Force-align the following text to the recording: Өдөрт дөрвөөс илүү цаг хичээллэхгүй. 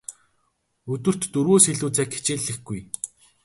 Өдөрт 0.93 1.21
дөрвөөс 1.33 1.65
илүү 1.73 1.89
цаг 1.95 2.09
хичээллэхгүй. 2.15 2.79